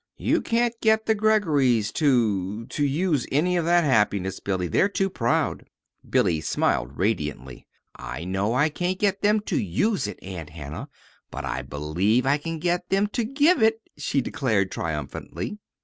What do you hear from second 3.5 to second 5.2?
of that happiness, Billy. They're too